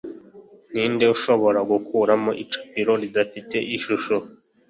'ninde 0.71 1.05
ushobora 1.15 1.59
gukuramo 1.71 2.31
icapiro 2.43 2.93
ridafite 3.03 3.57
ishusho 3.75 4.15